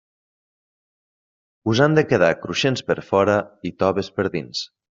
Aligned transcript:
Us 1.73 1.81
han 1.85 1.97
de 1.99 2.05
quedar 2.13 2.31
cruixents 2.47 2.83
per 2.89 2.97
fora 3.11 3.37
i 3.71 3.73
toves 3.85 4.11
per 4.19 4.27
dins. 4.39 4.65